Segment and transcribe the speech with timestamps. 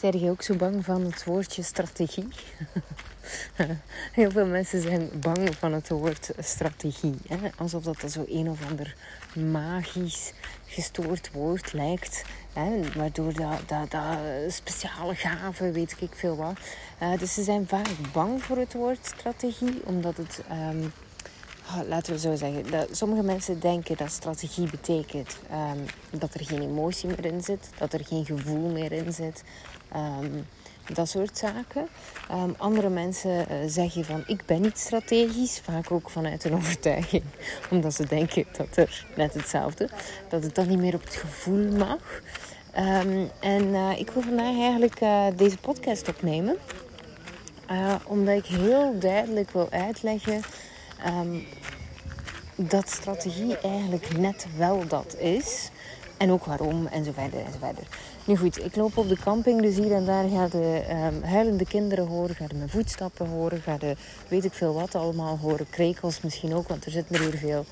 [0.00, 2.28] Zijn je ook zo bang van het woordje strategie?
[4.12, 7.14] Heel veel mensen zijn bang van het woord strategie.
[7.28, 7.36] Hè?
[7.56, 8.94] Alsof dat zo een of ander
[9.34, 10.32] magisch
[10.66, 12.24] gestoord woord lijkt.
[12.52, 12.92] Hè?
[12.96, 16.58] Waardoor dat, dat, dat speciale gaven, weet ik veel wat.
[17.02, 20.42] Uh, dus ze zijn vaak bang voor het woord strategie, omdat het...
[20.52, 20.92] Um,
[21.88, 25.84] laten we zo zeggen, dat sommige mensen denken dat strategie betekent um,
[26.20, 29.42] dat er geen emotie meer in zit, dat er geen gevoel meer in zit.
[29.96, 30.46] Um,
[30.92, 31.88] dat soort zaken.
[32.32, 37.24] Um, andere mensen uh, zeggen van ik ben niet strategisch, vaak ook vanuit een overtuiging,
[37.70, 39.88] omdat ze denken dat er net hetzelfde,
[40.28, 42.20] dat het dan niet meer op het gevoel mag.
[42.78, 46.56] Um, en uh, ik wil vandaag eigenlijk uh, deze podcast opnemen,
[48.06, 50.42] omdat ik heel duidelijk wil uitleggen
[52.60, 55.70] dat strategie eigenlijk net wel dat is.
[56.16, 57.84] En ook waarom en zo verder en zo verder.
[58.28, 61.66] Nu goed, ik loop op de camping, dus hier en daar ga de um, huilende
[61.66, 63.96] kinderen horen, ga de mijn voetstappen horen, ga de
[64.28, 67.64] weet ik veel wat allemaal horen, krekels misschien ook, want er zitten er hier veel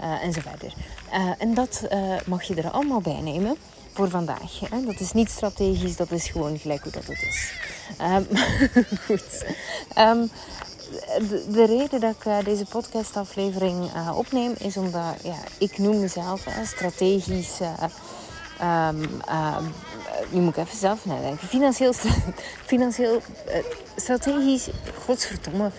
[0.00, 0.72] uh, en zo verder.
[1.12, 3.56] Uh, en dat uh, mag je er allemaal bij nemen
[3.92, 4.60] voor vandaag.
[4.70, 4.84] Hè?
[4.84, 7.52] Dat is niet strategisch, dat is gewoon gelijk hoe dat het is.
[8.00, 8.26] Um,
[9.06, 9.44] goed.
[9.98, 10.30] Um,
[11.28, 17.60] de, de, reden dat ik deze podcastaflevering opneem is omdat ja, ik noem mezelf strategisch.
[20.30, 21.48] Nu moet ik even zelf nadenken.
[21.48, 21.92] Financieel,
[22.72, 23.20] financieel
[23.96, 24.68] strategisch,
[25.04, 25.70] godsverdomme.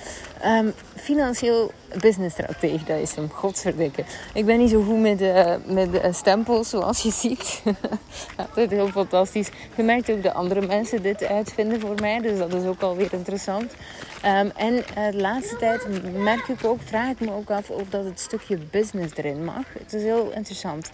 [0.46, 4.04] Um, financieel businessstratege, dat is hem, godsverdikke.
[4.34, 7.62] Ik ben niet zo goed met, uh, met de stempels, zoals je ziet.
[8.38, 9.50] dat is heel fantastisch.
[9.76, 13.14] Je merkt ook dat andere mensen dit uitvinden voor mij, dus dat is ook alweer
[13.14, 13.72] interessant.
[14.26, 17.90] Um, en uh, de laatste tijd merk ik ook, vraag ik me ook af of
[17.90, 19.66] dat het stukje business erin mag.
[19.80, 20.92] Het is heel interessant.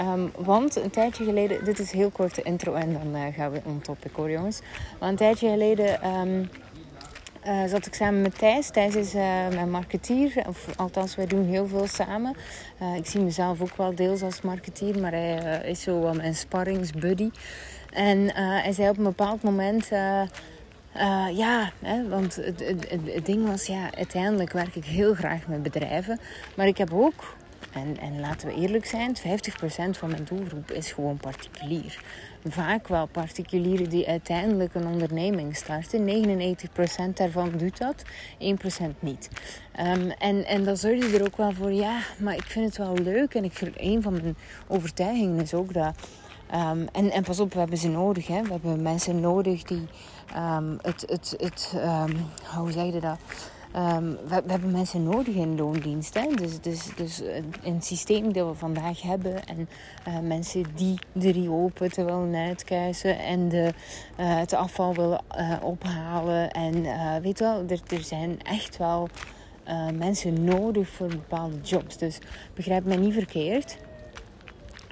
[0.00, 3.60] Um, want een tijdje geleden, dit is heel korte intro en dan uh, gaan we
[3.64, 4.60] on topic hoor jongens.
[5.00, 6.50] Maar een tijdje geleden um,
[7.46, 8.70] uh, zat ik samen met Thijs.
[8.70, 12.36] Thijs is uh, mijn marketeer, of althans wij doen heel veel samen.
[12.96, 17.30] ik zie mezelf ook wel deels als marketeer, maar hij is zo wel mijn sparringsbuddy.
[17.92, 19.88] En hij zei op een bepaald moment...
[21.32, 25.62] Ja, hè, want het, het, het, ding was, ja, uiteindelijk werk ik heel graag met
[25.62, 26.20] bedrijven.
[26.56, 27.36] Maar ik heb ook,
[27.76, 29.20] en, en laten we eerlijk zijn, 50%
[29.90, 31.98] van mijn doelgroep is gewoon particulier.
[32.48, 36.26] Vaak wel particulieren die uiteindelijk een onderneming starten.
[37.10, 38.06] 99% daarvan doet dat, 1%
[38.98, 39.28] niet.
[39.80, 42.76] Um, en, en dan zorg je er ook wel voor, ja, maar ik vind het
[42.76, 43.34] wel leuk.
[43.34, 45.94] En ik, een van mijn overtuigingen is ook dat
[46.54, 48.26] Um, en, en pas op, we hebben ze nodig.
[48.26, 48.42] Hè.
[48.42, 49.86] We hebben mensen nodig die
[50.36, 51.74] um, het, het, het
[52.54, 53.18] hoe zeg je dat?
[53.76, 56.18] We, we, hebben mensen nodig in loondienst.
[56.36, 57.22] Dus, dus, dus
[57.62, 59.46] een systeem dat we vandaag hebben.
[59.46, 59.68] En
[60.08, 61.32] uh, mensen die de
[61.90, 63.18] te willen uitkuisen.
[63.18, 63.72] En de,
[64.20, 66.50] uh, het afval willen uh, ophalen.
[66.50, 66.84] En
[67.22, 69.08] weet wel, er, er zijn echt wel
[69.94, 71.96] mensen nodig voor bepaalde jobs.
[71.96, 72.18] Dus
[72.54, 73.76] begrijp mij niet verkeerd.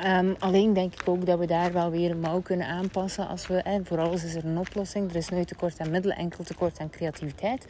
[0.07, 3.29] Um, alleen denk ik ook dat we daar wel weer een mouw kunnen aanpassen.
[3.29, 5.11] Als we, en voor alles is er een oplossing.
[5.11, 7.67] Er is nooit tekort aan middelen, enkel tekort aan creativiteit.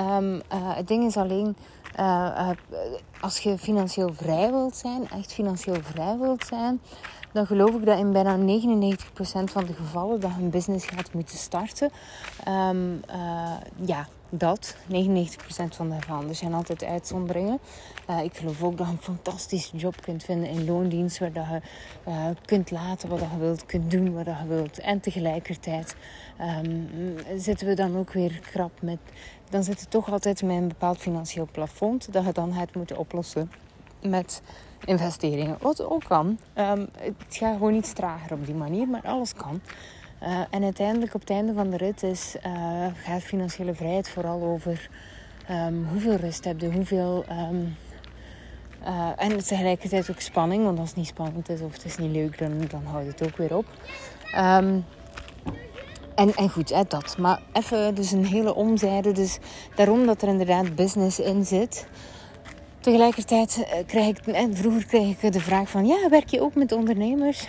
[0.00, 1.56] Um, uh, het ding is alleen,
[1.98, 2.04] uh,
[2.38, 2.48] uh,
[3.20, 6.80] als je financieel vrij wilt zijn, echt financieel vrij wilt zijn,
[7.32, 8.38] dan geloof ik dat in bijna 99%
[9.44, 11.90] van de gevallen dat je een business gaat moeten starten.
[12.48, 13.00] Um,
[13.84, 14.76] ja, dat.
[14.88, 14.88] 99%
[15.68, 15.96] van de.
[16.28, 17.58] Er zijn altijd uitzonderingen.
[18.22, 21.18] Ik geloof ook dat je een fantastische job kunt vinden in loondienst.
[21.18, 24.78] Waar dat je kunt laten wat je wilt, kunt doen wat je wilt.
[24.78, 25.96] En tegelijkertijd
[26.64, 26.88] um,
[27.36, 28.98] zitten we dan ook weer krap met...
[29.50, 32.12] Dan zit het toch altijd met een bepaald financieel plafond.
[32.12, 33.50] Dat je dan gaat moeten oplossen
[34.02, 34.42] met
[34.84, 35.56] investeringen.
[35.60, 36.38] Wat ook kan.
[36.54, 39.60] Um, het gaat gewoon iets trager op die manier, maar alles kan.
[40.22, 44.42] Uh, en uiteindelijk op het einde van de rit is, uh, gaat financiële vrijheid vooral
[44.42, 44.88] over
[45.50, 47.24] um, hoeveel rust heb je, hoeveel...
[47.30, 47.76] Um,
[48.82, 52.10] uh, en tegelijkertijd ook spanning, want als het niet spannend is of het is niet
[52.10, 53.66] leuk, dan, dan houdt het ook weer op.
[56.16, 57.18] en, en goed, dat.
[57.18, 59.12] Maar even dus een hele omzijde.
[59.12, 59.38] Dus
[59.74, 61.86] daarom dat er inderdaad business in zit.
[62.80, 67.46] Tegelijkertijd krijg ik, vroeger kreeg ik de vraag van, ja, werk je ook met ondernemers?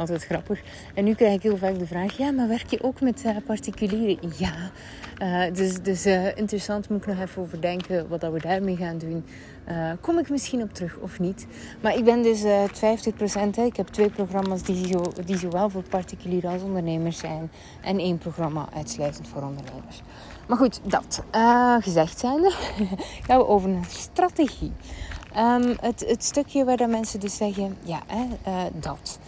[0.00, 0.60] Altijd grappig.
[0.94, 3.36] En nu krijg ik heel vaak de vraag: ja, maar werk je ook met uh,
[3.46, 4.32] particulieren?
[4.36, 4.70] Ja.
[5.22, 8.76] Uh, dus dus uh, interessant, moet ik nog even over denken wat dat we daarmee
[8.76, 9.24] gaan doen.
[10.00, 11.46] kom ik misschien op terug of niet?
[11.80, 12.44] Maar ik ben dus 50%.
[13.50, 13.62] Hè.
[13.62, 17.50] Ik heb twee programma's die, zo, die zowel voor particulieren als ondernemers zijn.
[17.80, 20.02] En één programma uitsluitend voor ondernemers.
[20.46, 21.22] Maar goed, dat
[21.80, 22.50] gezegd zijnde,
[23.26, 24.72] gaan we over naar strategie.
[25.36, 28.26] Um, het, het, stukje waar dat mensen dus zeggen, ja, hè,
[28.72, 29.18] dat.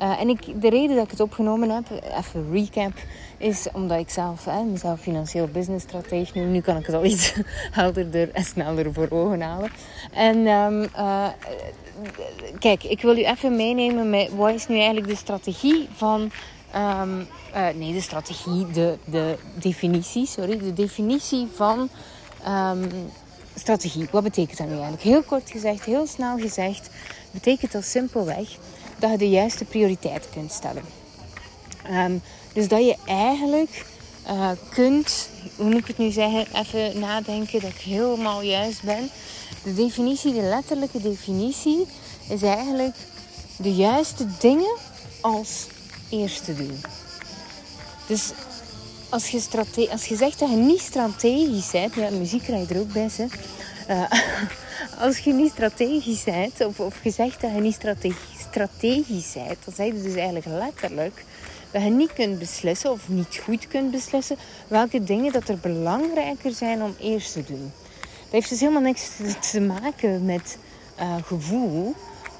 [0.00, 1.84] En ik, de reden dat ik het opgenomen heb,
[2.18, 2.92] even recap,
[3.38, 7.34] is omdat ik zelf, hè, mezelf financieel business stratege nu, kan ik het al iets
[7.80, 9.70] helderder en sneller voor ogen halen.
[10.12, 10.88] En um,
[12.58, 16.30] kijk, ik wil u even meenemen met wat is nu eigenlijk de strategie van.
[16.76, 21.88] Um, uh, nee, de strategie, de, de definitie, sorry, de definitie van
[22.48, 22.88] um,
[23.54, 24.08] strategie.
[24.10, 25.02] Wat betekent dat nu eigenlijk?
[25.02, 26.90] Heel kort gezegd, heel snel gezegd,
[27.30, 28.48] betekent dat simpelweg
[29.00, 30.84] dat je de juiste prioriteiten kunt stellen.
[31.90, 33.84] Um, dus dat je eigenlijk
[34.28, 39.10] uh, kunt, hoe moet ik het nu zeggen, even nadenken dat ik helemaal juist ben.
[39.62, 41.86] De definitie, de letterlijke definitie,
[42.28, 42.96] is eigenlijk
[43.56, 44.76] de juiste dingen
[45.20, 45.66] als
[46.08, 46.80] eerste doen.
[48.06, 48.32] Dus
[49.08, 52.74] als je, strate als je zegt dat je niet strategisch bent, ja, muziek krijg je
[52.74, 53.26] er ook bij, hè.
[53.94, 54.10] Uh,
[54.98, 59.56] als je niet strategisch bent, of, of je zegt dat je niet strategisch, strategisch bent,
[59.64, 61.24] dan zeg je dus eigenlijk letterlijk
[61.70, 64.36] dat je niet kunt beslissen of niet goed kunt beslissen
[64.68, 67.72] welke dingen dat er belangrijker zijn om eerst te doen.
[68.00, 69.10] Dat heeft dus helemaal niks
[69.50, 70.58] te maken met
[71.00, 71.94] uh, gevoel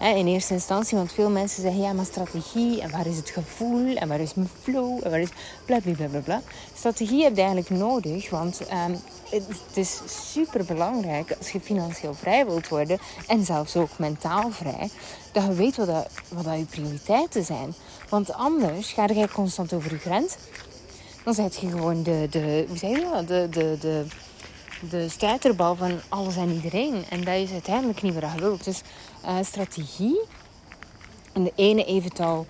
[0.08, 3.96] in eerste instantie, want veel mensen zeggen ja, maar strategie en waar is het gevoel
[3.96, 5.28] en waar is mijn flow en waar is
[5.64, 6.42] bla bla bla bla.
[6.74, 8.96] Strategie heb je eigenlijk nodig, want um,
[9.30, 10.00] het is
[10.32, 14.90] super belangrijk als je financieel vrij wilt worden en zelfs ook mentaal vrij,
[15.32, 15.88] dat je weet wat,
[16.28, 17.74] wat dat je prioriteiten zijn.
[18.08, 20.36] Want anders ga je constant over je grens.
[21.24, 24.06] Dan zet je gewoon de, de hoe zeg je dat, de, de, de
[24.88, 27.04] de stuiterbal van alles en iedereen.
[27.08, 28.64] En dat is uiteindelijk niet wat je wilt.
[28.64, 28.82] Dus
[29.24, 30.20] uh, strategie.
[31.32, 32.46] En de ene eventueel,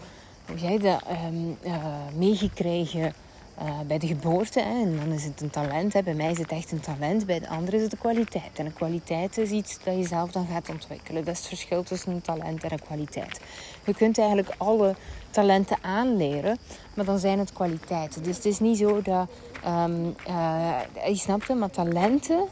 [0.46, 1.74] hoe jij dat um, uh,
[2.14, 3.14] meegekregen
[3.62, 4.60] uh, bij de geboorte.
[4.60, 5.92] Hè, en dan is het een talent.
[5.92, 6.02] Hè.
[6.02, 7.26] Bij mij is het echt een talent.
[7.26, 8.50] Bij de andere is het een kwaliteit.
[8.58, 11.24] En een kwaliteit is iets dat je zelf dan gaat ontwikkelen.
[11.24, 13.40] Dat is het verschil tussen een talent en een kwaliteit.
[13.84, 14.94] Je kunt eigenlijk alle
[15.30, 16.58] talenten aanleren,
[16.94, 18.22] maar dan zijn het kwaliteiten.
[18.22, 19.28] Dus het is niet zo dat...
[19.66, 22.46] Um, uh, je snapt het, maar talenten...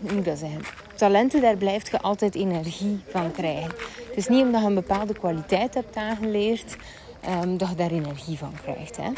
[0.00, 0.42] Hoe moet dat?
[0.96, 3.70] Talenten, daar blijft je altijd energie van krijgen.
[4.08, 6.76] Het is niet omdat je een bepaalde kwaliteit hebt aangeleerd
[7.42, 8.96] um, dat je daar energie van krijgt.
[8.96, 9.10] Hè.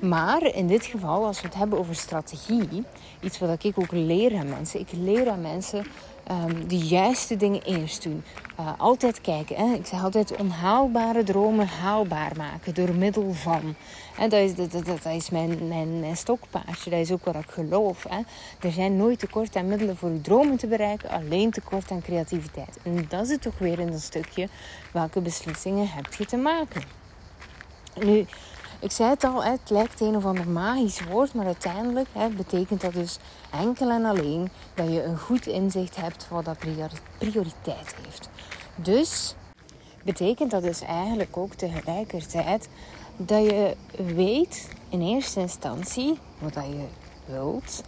[0.00, 2.84] Maar in dit geval, als we het hebben over strategie,
[3.20, 4.80] iets wat ik ook leer aan mensen.
[4.80, 5.86] Ik leer aan mensen
[6.30, 8.24] um, de juiste dingen eerst doen.
[8.60, 9.56] Uh, altijd kijken.
[9.56, 9.74] Hè.
[9.74, 13.74] Ik zeg altijd onhaalbare dromen haalbaar maken door middel van.
[14.18, 16.90] En dat is, dat, dat, is mijn, mijn, mijn, stokpaardje.
[16.90, 18.06] Dat is ook wat ik geloof.
[18.08, 18.20] Hè.
[18.68, 22.78] Er zijn nooit tekort aan middelen voor je dromen te bereiken, alleen tekort aan creativiteit.
[22.82, 24.48] En dat het toch weer in dat stukje.
[24.92, 26.82] Welke beslissingen heb je te maken?
[28.04, 28.26] Nu,
[28.80, 32.80] ik zei het al, het lijkt een of ander magisch woord, maar uiteindelijk hè, betekent
[32.80, 33.18] dat dus
[33.50, 36.58] enkel en alleen dat je een goed inzicht hebt wat dat
[37.18, 38.28] prioriteit heeft.
[38.74, 39.34] Dus
[40.04, 42.68] betekent dat dus eigenlijk ook tegelijkertijd
[43.16, 46.86] dat je weet in eerste instantie wat dat je
[47.24, 47.82] wilt.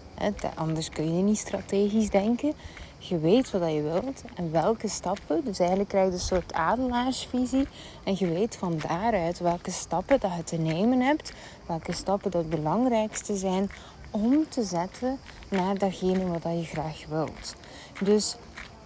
[0.55, 2.53] Anders kun je niet strategisch denken.
[2.99, 5.45] Je weet wat je wilt en welke stappen.
[5.45, 7.69] Dus eigenlijk krijg je een soort adelaarsvisie.
[8.05, 11.33] En je weet van daaruit welke stappen dat je te nemen hebt.
[11.67, 13.71] Welke stappen dat het belangrijkste zijn
[14.11, 17.55] om te zetten naar datgene wat je graag wilt.
[18.01, 18.37] Dus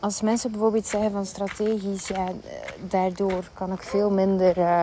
[0.00, 2.28] als mensen bijvoorbeeld zeggen van strategisch, ja,
[2.88, 4.82] daardoor kan ik veel minder uh,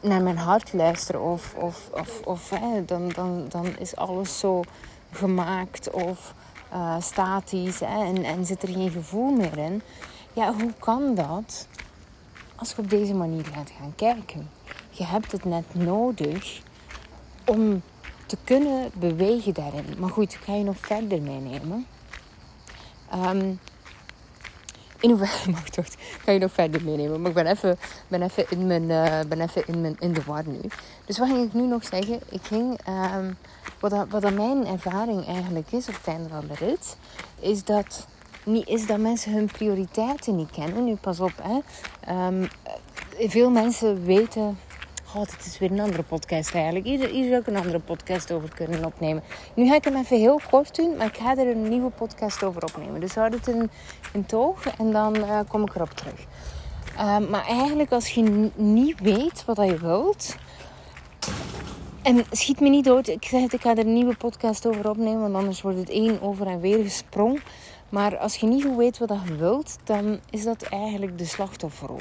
[0.00, 1.22] naar mijn hart luisteren.
[1.22, 4.62] Of, of, of, of hè, dan, dan, dan is alles zo
[5.10, 5.90] gemaakt.
[5.90, 6.34] Of
[6.72, 9.82] uh, statisch hè, en, en zit er geen gevoel meer in.
[10.32, 11.68] Ja, hoe kan dat
[12.56, 14.50] als je op deze manier gaat gaan kijken?
[14.90, 16.60] Je hebt het net nodig
[17.46, 17.82] om
[18.26, 19.84] te kunnen bewegen daarin.
[19.98, 21.86] Maar goed, ik ga je nog verder meenemen.
[23.14, 23.58] Um,
[25.00, 25.86] in hoeverre, mag toch,
[26.24, 27.20] ga je nog verder meenemen.
[27.20, 27.78] Maar ik ben even,
[28.08, 30.60] ben even, in, mijn, uh, ben even in, mijn, in de war nu.
[31.04, 32.20] Dus wat ging ik nu nog zeggen?
[32.28, 32.80] Ik ging
[33.16, 33.36] um,
[33.80, 36.96] wat, dat, wat mijn ervaring eigenlijk is op het van de rit,
[37.40, 38.06] is dat,
[38.44, 40.84] niet, is dat mensen hun prioriteiten niet kennen.
[40.84, 41.58] Nu pas op, hè.
[42.26, 42.48] Um,
[43.18, 44.58] veel mensen weten.
[45.14, 46.84] Oh, het is weer een andere podcast eigenlijk.
[47.10, 49.22] Hier zou ik een andere podcast over kunnen opnemen.
[49.54, 52.42] Nu ga ik hem even heel kort doen, maar ik ga er een nieuwe podcast
[52.44, 53.00] over opnemen.
[53.00, 53.70] Dus houd het in,
[54.12, 56.26] in toog en dan uh, kom ik erop terug.
[57.00, 60.36] Um, maar eigenlijk, als je niet weet wat je wilt,
[62.02, 63.08] en schiet me niet dood.
[63.08, 65.20] Ik zeg het, ik ga er een nieuwe podcast over opnemen.
[65.20, 67.40] Want anders wordt het één over en weer gesprong.
[67.88, 72.00] Maar als je niet goed weet wat je wilt, dan is dat eigenlijk de slachtofferrol.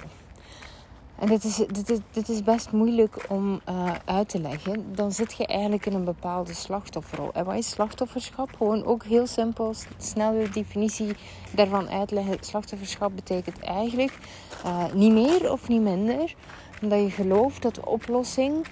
[1.20, 4.96] En dit is, dit is, dit is best moeilijk om uh, uit te leggen.
[4.96, 7.34] Dan zit je eigenlijk in een bepaalde slachtofferrol.
[7.34, 8.50] En wat is slachtofferschap?
[8.58, 11.16] Gewoon ook heel simpel, snel de definitie
[11.52, 12.38] daarvan uitleggen.
[12.40, 14.18] Slachtofferschap betekent eigenlijk
[14.66, 16.36] uh, niet meer of niet minder
[16.82, 18.66] omdat je gelooft dat de oplossing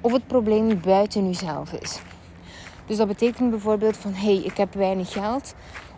[0.00, 2.00] of het probleem buiten jezelf is.
[2.86, 5.54] Dus dat betekent bijvoorbeeld van hé, hey, ik heb weinig geld.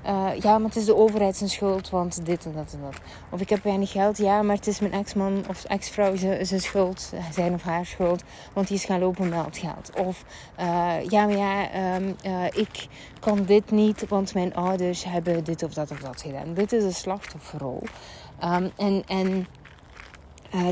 [0.06, 3.00] Uh, ja, maar het is de overheid zijn schuld, want dit en dat en dat.
[3.30, 7.12] Of ik heb weinig geld, ja, maar het is mijn ex-man of ex-vrouw zijn schuld,
[7.32, 9.90] zijn of haar schuld, want die is gaan lopen met het geld.
[10.06, 10.24] Of
[10.60, 12.88] uh, ja, maar ja, um, uh, ik
[13.20, 16.54] kan dit niet, want mijn ouders hebben dit of dat of dat gedaan.
[16.54, 17.82] Dit is een slachtofferrol.
[18.44, 19.46] Um, en en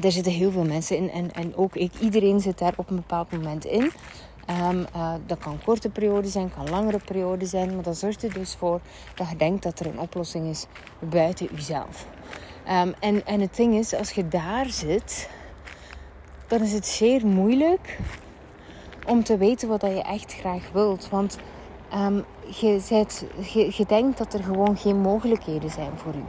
[0.00, 2.96] daar zitten heel veel mensen in en, en ook ik, iedereen zit daar op een
[2.96, 3.92] bepaald moment in.
[4.50, 7.74] Um, uh, dat kan korte periode zijn, kan langere periode zijn.
[7.74, 8.80] Maar dat zorgt er dus voor
[9.14, 10.66] dat je denkt dat er een oplossing is
[10.98, 12.06] buiten jezelf.
[12.70, 15.28] Um, en, en het ding is, als je daar zit,
[16.46, 17.98] dan is het zeer moeilijk
[19.06, 21.08] om te weten wat je echt graag wilt.
[21.08, 21.38] Want
[21.94, 22.24] um,
[22.60, 26.24] je, zet, je, je denkt dat er gewoon geen mogelijkheden zijn voor u.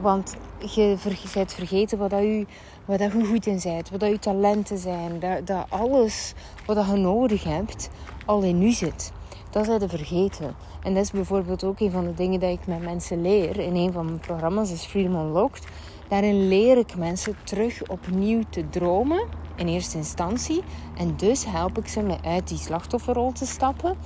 [0.00, 0.96] Want je
[1.32, 2.46] bent vergeten wat dat u
[2.84, 6.34] waar dat je goed in bent, wat dat je talenten zijn, dat, dat alles
[6.74, 7.90] wat je nodig hebt
[8.26, 9.12] al in u zit.
[9.50, 10.54] Dat zijn je vergeten.
[10.82, 13.76] En dat is bijvoorbeeld ook een van de dingen die ik met mensen leer in
[13.76, 15.66] een van mijn programma's, is Freedom Unlocked.
[16.08, 20.62] Daarin leer ik mensen terug opnieuw te dromen in eerste instantie.
[20.96, 23.96] En dus help ik ze met uit die slachtofferrol te stappen.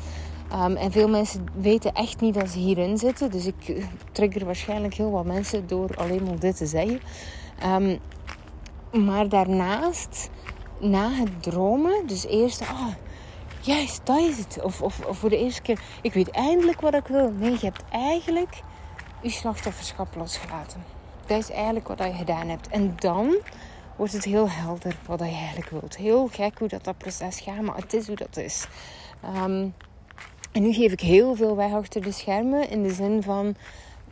[0.53, 3.31] Um, en veel mensen weten echt niet dat ze hierin zitten.
[3.31, 7.01] Dus ik trigger waarschijnlijk heel wat mensen door alleen maar dit te zeggen.
[7.67, 7.99] Um,
[9.05, 10.31] maar daarnaast,
[10.85, 12.87] na het dromen, dus eerst, ah,
[13.61, 14.59] juist, dat is het.
[14.63, 17.33] Of, of, of, voor de eerste keer, ik weet eindelijk wat ik wil.
[17.33, 18.63] Nee, je hebt eigenlijk
[19.23, 20.85] je slachtofferschap losgelaten.
[21.27, 22.69] Dat is eigenlijk wat je gedaan hebt.
[22.69, 23.37] En dan
[23.97, 25.97] wordt het heel helder wat je eigenlijk wilt.
[25.97, 28.67] Heel gek hoe dat, dat proces gaat, maar het is hoe dat is.
[29.25, 29.75] Um,
[30.53, 33.57] en nu geef ik heel veel weg achter de schermen in de zin van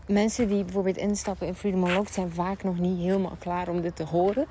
[0.07, 3.97] mensen die bijvoorbeeld instappen in Freedom Unlocked zijn vaak nog niet helemaal klaar om dit
[3.97, 4.47] te horen.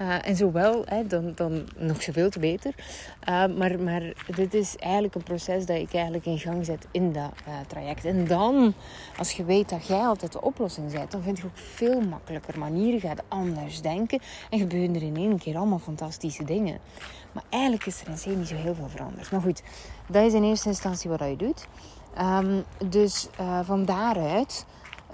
[0.00, 2.74] Uh, en zowel, hè, dan, dan nog zoveel te beter.
[3.28, 7.12] Uh, maar, maar dit is eigenlijk een proces dat ik eigenlijk in gang zet in
[7.12, 8.04] dat uh, traject.
[8.04, 8.74] En dan,
[9.18, 12.58] als je weet dat jij altijd de oplossing bent, dan vind je ook veel makkelijker
[12.58, 13.00] manieren.
[13.00, 16.78] Gaat anders denken en gebeuren er in één keer allemaal fantastische dingen.
[17.32, 19.30] Maar eigenlijk is er in zee niet zo heel veel veranderd.
[19.30, 19.62] Maar goed,
[20.08, 21.66] dat is in eerste instantie wat je doet.
[22.20, 23.28] Um, dus
[23.62, 24.66] van daaruit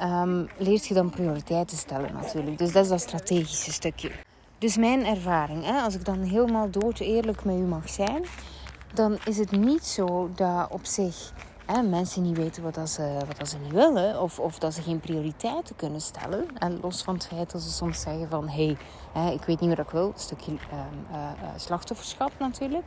[0.03, 2.59] um, leert je dan prioriteiten stellen natuurlijk.
[2.59, 4.11] Dus dat is dat strategische stukje.
[4.59, 8.25] Dus mijn ervaring, hè, als ik dan helemaal dood eerlijk met u mag zijn,
[8.95, 11.33] dan is het niet zo dat op zich
[11.67, 14.75] hè, mensen niet weten wat, dat ze, wat dat ze niet willen of, of dat
[14.75, 16.47] ze geen prioriteiten kunnen stellen.
[16.59, 18.77] En los van het feit dat ze soms zeggen van hé,
[19.13, 20.59] hey, ik weet niet wat ik wil, stukje um,
[21.57, 22.85] slachtofferschap natuurlijk.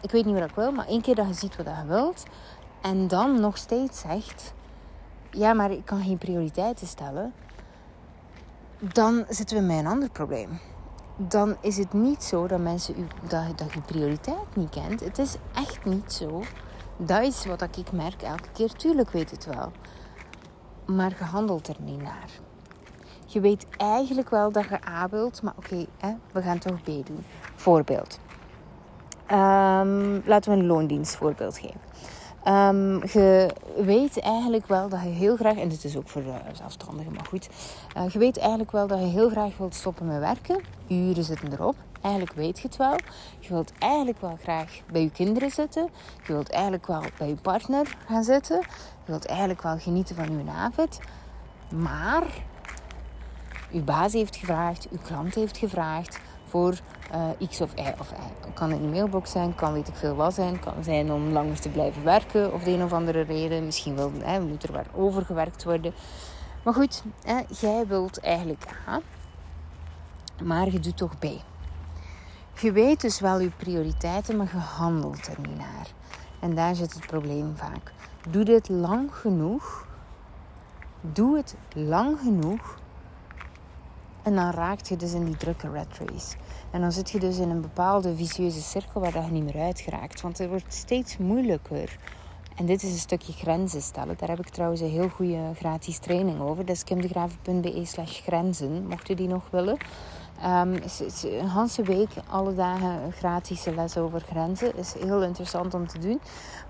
[0.00, 2.24] Ik weet niet wat ik wil, maar één keer dat je ziet wat je wilt
[2.80, 4.54] en dan nog steeds zegt
[5.36, 7.32] ja, maar ik kan geen prioriteiten stellen,
[8.78, 10.60] dan zitten we met een ander probleem.
[11.16, 15.00] Dan is het niet zo dat mensen u, dat, dat je prioriteit niet kent.
[15.00, 16.42] Het is echt niet zo.
[16.96, 18.72] Dat is wat ik merk elke keer.
[18.72, 19.72] Tuurlijk weet het wel.
[20.86, 22.30] Maar je handelt er niet naar.
[23.26, 25.86] Je weet eigenlijk wel dat je A wilt, maar oké,
[26.32, 27.24] we gaan toch B doen.
[27.54, 28.18] Voorbeeld.
[29.30, 31.80] Um, laten we een loondienstvoorbeeld geven.
[32.48, 36.34] Um, je weet eigenlijk wel dat je heel graag, en dit is ook voor uh,
[36.52, 37.48] zelfstandigen, maar goed.
[37.96, 40.60] Uh, je weet eigenlijk wel dat je heel graag wilt stoppen met werken.
[40.88, 41.74] uren zitten erop.
[42.00, 42.96] Eigenlijk weet je het wel.
[43.38, 45.88] Je wilt eigenlijk wel graag bij je kinderen zitten.
[46.26, 48.58] Je wilt eigenlijk wel bij je partner gaan zitten.
[49.04, 50.98] Je wilt eigenlijk wel genieten van je avond.
[51.74, 52.24] Maar
[53.72, 56.78] uw baas heeft gevraagd, uw klant heeft gevraagd voor
[57.40, 57.92] uh, X of Y.
[57.98, 58.12] Of.
[58.54, 60.60] Kan in de mailbox zijn, kan weet ik veel wat zijn.
[60.60, 63.64] Kan zijn om langer te blijven werken of de een of andere reden.
[63.64, 65.94] Misschien wil, hè, moet er waar overgewerkt worden.
[66.62, 69.00] Maar goed, hè, jij wilt eigenlijk A,
[70.42, 71.24] maar je doet toch B.
[72.60, 75.86] Je weet dus wel je prioriteiten, maar je handelt er niet naar.
[76.40, 77.92] En daar zit het probleem vaak.
[78.28, 79.86] Doe dit lang genoeg.
[81.00, 82.78] Doe het lang genoeg
[84.26, 86.36] en dan raakt je dus in die drukke rat race.
[86.70, 89.80] En dan zit je dus in een bepaalde vicieuze cirkel waar je niet meer uit
[89.80, 90.20] geraakt.
[90.20, 91.98] Want het wordt steeds moeilijker.
[92.56, 94.16] En dit is een stukje grenzen stellen.
[94.18, 96.64] Daar heb ik trouwens een heel goede gratis training over.
[96.64, 99.76] Dat is kimdegraven.be slash grenzen, mocht u die nog willen.
[100.44, 104.76] Um, een hele week, alle dagen gratis les over grenzen.
[104.76, 106.20] Is heel interessant om te doen.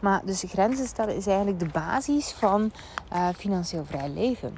[0.01, 2.73] Maar dus grenzen stellen is eigenlijk de basis van
[3.13, 4.55] uh, financieel vrij leven.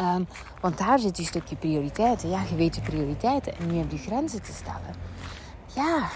[0.00, 0.26] Um,
[0.60, 2.30] want daar zit een stukje prioriteiten.
[2.30, 4.94] Ja, je weet je prioriteiten en nu heb je grenzen te stellen.
[5.74, 6.08] Ja,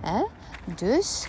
[0.00, 0.24] hè?
[0.74, 1.26] dus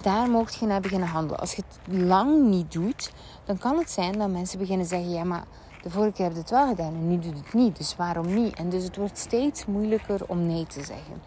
[0.00, 1.40] daar mocht je naar beginnen handelen.
[1.40, 3.12] Als je het lang niet doet,
[3.44, 5.44] dan kan het zijn dat mensen beginnen zeggen: ja, maar
[5.82, 7.76] de vorige keer heb je het wel gedaan en nu doet het niet.
[7.76, 8.56] Dus waarom niet?
[8.56, 11.22] En dus het wordt steeds moeilijker om nee te zeggen.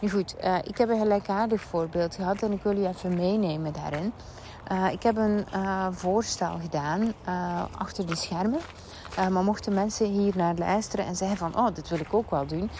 [0.00, 3.72] Nu goed, uh, ik heb een gelijkaardig voorbeeld gehad en ik wil je even meenemen
[3.72, 4.12] daarin.
[4.72, 7.12] Uh, ik heb een uh, voorstel gedaan
[7.78, 8.60] achter de schermen.
[9.16, 11.56] Maar mochten mensen hier naar luisteren en zeggen van...
[11.56, 12.70] oh, dit wil ik ook wel doen.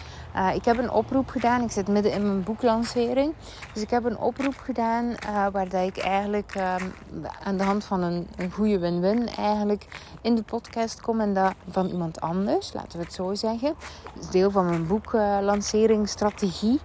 [0.54, 1.62] ik heb een oproep gedaan.
[1.62, 3.34] Ik zit midden in mijn boeklancering.
[3.72, 5.14] Dus ik heb een oproep gedaan
[5.52, 6.84] waar dat ik eigenlijk ehm,
[7.44, 9.28] aan de hand van een, een goede win-win...
[9.28, 9.86] eigenlijk
[10.20, 12.72] in de podcast kom en dat van iemand anders.
[12.72, 13.74] Laten we het zo zeggen.
[14.14, 16.80] Dat is deel van mijn boeklanceringsstrategie.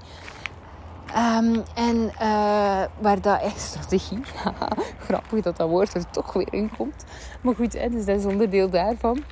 [1.17, 4.19] Um, en uh, waar dat echt strategie,
[5.07, 7.05] grappig dat dat woord er toch weer in komt.
[7.41, 9.23] Maar goed, hè, dus dat is onderdeel daarvan.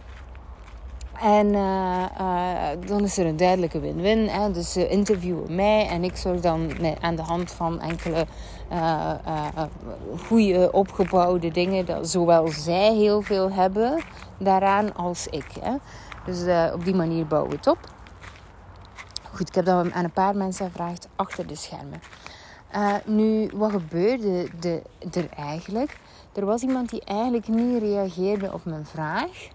[1.22, 4.30] En uh, uh, dan is er een duidelijke win-win.
[4.54, 8.26] Dus ze interviewen mij en ik zorg dan aan de hand van enkele
[10.28, 11.86] goede opgebouwde dingen.
[11.86, 14.02] Dat zowel zij heel veel hebben
[14.38, 15.48] daaraan als ik.
[15.62, 15.76] Hè.
[16.26, 18.01] Dus op die manier bouwen we het op.
[19.34, 22.02] Goed, ik heb dat aan een paar mensen gevraagd achter de schermen.
[22.76, 26.00] Uh, nu, wat gebeurde de, er eigenlijk?
[26.34, 29.48] Er was iemand die eigenlijk niet reageerde op mijn vraag.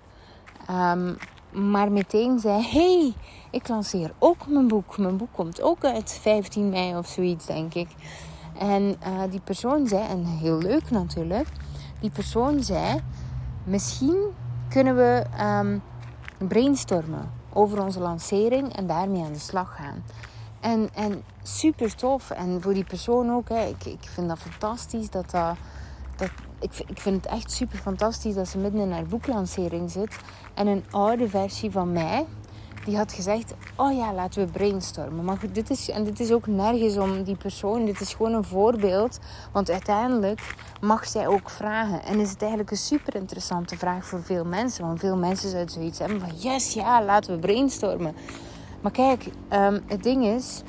[0.71, 1.16] Um,
[1.50, 3.14] maar meteen zei: hey,
[3.50, 4.99] ik lanceer ook mijn boek.
[4.99, 7.88] Mijn boek komt ook uit 15 mei of zoiets, denk ik.
[8.59, 11.49] En uh, die persoon zei, en heel leuk natuurlijk,
[12.00, 13.00] die persoon zei:
[13.64, 14.18] Misschien
[14.68, 15.83] kunnen we um,
[16.49, 20.05] brainstormen over onze lancering en daarmee aan de slag gaan.
[20.61, 22.31] En, en super tof.
[22.31, 23.49] En voor die persoon ook.
[23.49, 23.65] Hè.
[23.65, 25.11] Ik, ik vind dat fantastisch.
[25.11, 25.57] Dat, dat,
[26.61, 30.19] ik, ik vind het echt super fantastisch dat ze midden in haar boeklancering zit.
[30.55, 32.27] En een oude versie van mij,
[32.87, 35.25] die had gezegd: Oh ja, laten we brainstormen.
[35.25, 37.85] Maar goed, dit is, en dit is ook nergens om die persoon.
[37.85, 39.19] Dit is gewoon een voorbeeld.
[39.52, 42.02] Want uiteindelijk mag zij ook vragen.
[42.02, 44.87] En is het eigenlijk een super interessante vraag voor veel mensen.
[44.87, 48.14] Want veel mensen zouden zoiets hebben van: Yes, ja, laten we brainstormen.
[48.81, 50.62] Maar kijk, um, het ding is.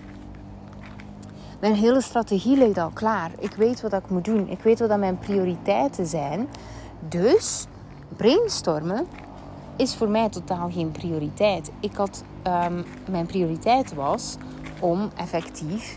[1.59, 3.31] Mijn hele strategie ligt al klaar.
[3.39, 4.49] Ik weet wat ik moet doen.
[4.49, 6.49] Ik weet wat mijn prioriteiten zijn.
[6.99, 7.65] Dus
[8.15, 9.07] brainstormen
[9.77, 11.71] is voor mij totaal geen prioriteit.
[11.79, 14.37] Ik had, um, mijn prioriteit was
[14.79, 15.95] om effectief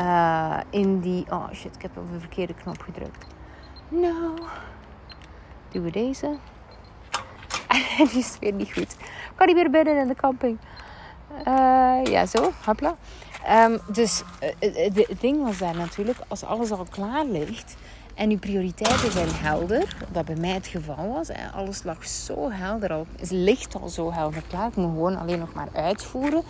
[0.00, 1.24] uh, in die.
[1.30, 3.26] Oh shit, ik heb op de verkeerde knop gedrukt.
[3.88, 4.38] Nou,
[5.70, 6.36] doen we deze.
[8.10, 8.96] die is weer niet goed.
[9.34, 10.58] Kan die weer binnen in de camping?
[11.38, 12.96] Uh, ja, zo, hopla.
[13.50, 14.22] Um, dus
[14.60, 14.74] uh,
[15.06, 17.76] het ding was daar natuurlijk, als alles al klaar ligt,
[18.22, 21.28] en uw prioriteiten zijn helder, wat bij mij het geval was.
[21.54, 24.68] Alles lag zo helder al, het ligt al zo helder klaar.
[24.68, 26.42] Ik moet gewoon alleen nog maar uitvoeren.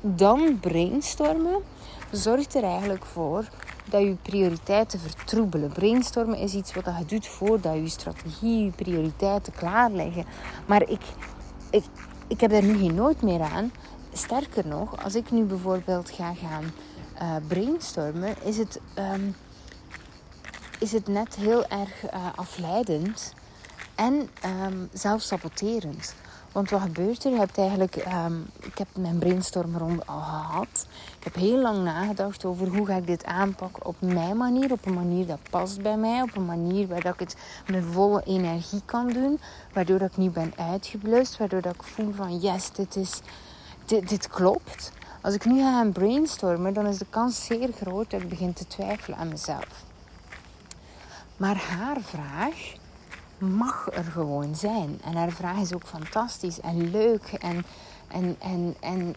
[0.00, 1.62] Dan brainstormen
[2.10, 3.48] zorgt er eigenlijk voor
[3.84, 5.72] dat je prioriteiten vertroebelen.
[5.72, 10.24] Brainstormen is iets wat je doet voordat je strategie, je prioriteiten klaar liggen.
[10.66, 11.02] Maar ik,
[11.70, 11.84] ik,
[12.26, 13.72] ik heb daar nu geen nooit meer aan.
[14.12, 16.64] Sterker nog, als ik nu bijvoorbeeld ga gaan
[17.22, 18.80] uh, brainstormen, is het...
[18.98, 19.34] Um,
[20.80, 23.34] is het net heel erg uh, afleidend
[23.94, 24.28] en
[24.64, 26.14] um, zelfs saboterend.
[26.52, 27.30] Want wat gebeurt er?
[27.30, 30.86] Je hebt eigenlijk, um, ik heb mijn brainstormronde al gehad.
[31.18, 34.72] Ik heb heel lang nagedacht over hoe ga ik dit aanpakken op mijn manier.
[34.72, 36.22] Op een manier dat past bij mij.
[36.22, 39.40] Op een manier waar dat ik het met volle energie kan doen.
[39.72, 41.36] Waardoor dat ik niet ben uitgeblust.
[41.36, 43.20] Waardoor dat ik voel van yes, dit, is,
[43.84, 44.92] dit, dit klopt.
[45.20, 48.66] Als ik nu ga brainstormen, dan is de kans zeer groot dat ik begin te
[48.66, 49.88] twijfelen aan mezelf.
[51.40, 52.74] Maar haar vraag
[53.38, 55.00] mag er gewoon zijn.
[55.04, 57.32] En haar vraag is ook fantastisch en leuk.
[57.40, 57.64] En,
[58.08, 59.14] en, en, en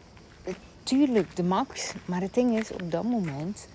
[0.83, 1.93] tuurlijk de max.
[2.05, 3.67] Maar het ding is, op dat moment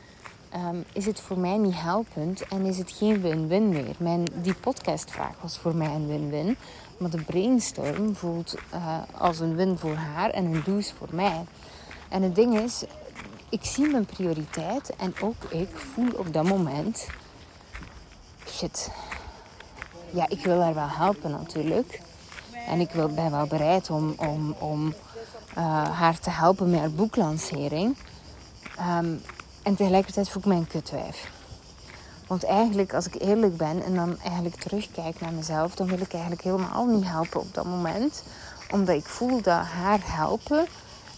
[0.48, 3.94] ehm, is het voor mij niet helpend en is het geen win-win meer.
[3.98, 6.56] Mijn, die podcastvraag was voor mij een win-win.
[6.98, 11.44] Maar de brainstorm voelt uh, als een win voor haar en een doos voor mij.
[12.08, 12.84] En het ding is,
[13.48, 17.06] ik zie mijn prioriteit en ook ik voel op dat moment
[18.50, 18.90] shit.
[20.11, 22.00] Ja, ik wil haar wel helpen natuurlijk.
[22.68, 24.94] En ik ben wel bereid om, om, om
[25.58, 27.96] uh, haar te helpen met haar boeklancering.
[28.98, 29.22] Um,
[29.62, 31.30] en tegelijkertijd voel ik mij een kutwijf.
[32.26, 36.12] Want eigenlijk, als ik eerlijk ben en dan eigenlijk terugkijk naar mezelf, dan wil ik
[36.12, 38.22] eigenlijk helemaal niet helpen op dat moment.
[38.70, 40.66] Omdat ik voel dat haar helpen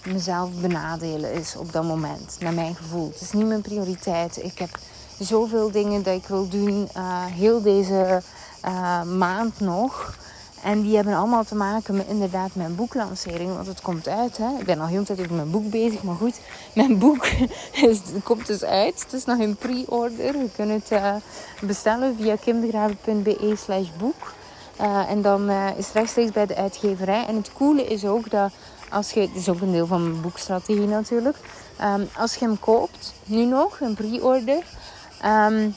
[0.04, 3.08] mezelf benadelen is op dat moment, naar mijn gevoel.
[3.12, 4.42] Het is niet mijn prioriteit.
[4.44, 4.78] Ik heb
[5.20, 8.22] zoveel dingen dat ik wil doen, uh, heel deze
[8.64, 10.18] uh, maand nog.
[10.62, 13.54] En die hebben allemaal te maken met inderdaad mijn boeklancering.
[13.54, 14.36] Want het komt uit.
[14.36, 14.58] Hè?
[14.58, 16.02] Ik ben al heel de tijd over mijn boek bezig.
[16.02, 16.40] Maar goed,
[16.74, 17.26] mijn boek
[17.88, 19.02] is, komt dus uit.
[19.02, 20.36] Het is nog in pre-order.
[20.36, 21.14] Je kunt het uh,
[21.60, 24.32] bestellen via kimdegraven.be slash boek.
[25.08, 27.26] En dan is rechtstreeks bij de uitgeverij.
[27.26, 28.52] En het coole is ook dat
[28.90, 31.36] als je, het is ook een deel van mijn boekstrategie natuurlijk.
[31.82, 34.64] Um, als je hem koopt, nu nog, een pre-order,
[35.24, 35.74] um,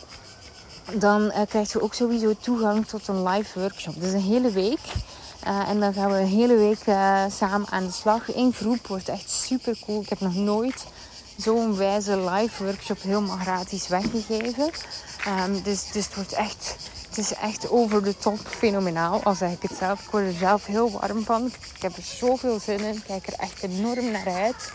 [0.91, 4.01] dan uh, krijg je ook sowieso toegang tot een live workshop.
[4.01, 4.79] Dus een hele week.
[5.47, 8.33] Uh, en dan gaan we een hele week uh, samen aan de slag.
[8.33, 10.01] In groep wordt echt super cool.
[10.01, 10.85] Ik heb nog nooit
[11.37, 14.71] zo'n wijze live workshop helemaal gratis weggegeven.
[15.27, 16.75] Um, dus, dus het wordt echt,
[17.09, 19.23] het is echt over de top fenomenaal.
[19.23, 20.01] Al zeg ik het zelf.
[20.01, 21.45] Ik word er zelf heel warm van.
[21.45, 22.95] Ik heb er zoveel zin in.
[22.95, 24.71] Ik kijk er echt enorm naar uit.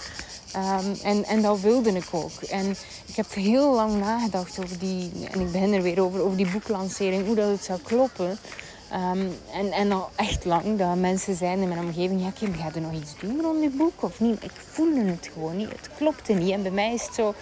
[0.56, 2.42] Um, en, en dat wilde ik ook.
[2.50, 2.70] En
[3.06, 6.50] ik heb heel lang nagedacht over die, en ik begin er weer over, over die
[6.50, 8.38] boeklancering, hoe dat het zou kloppen.
[8.92, 12.70] Um, en, en al echt lang dat mensen zijn in mijn omgeving, ja Kim, ga
[12.74, 14.44] je nog iets doen rond je boek of niet?
[14.44, 16.50] Ik voelde het gewoon niet, het klopte niet.
[16.50, 17.34] En bij mij is het zo,